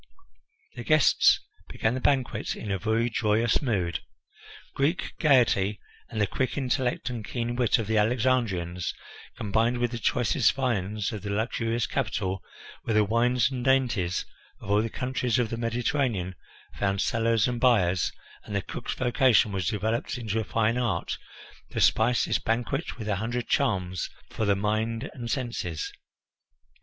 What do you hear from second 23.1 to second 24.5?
hundred charms for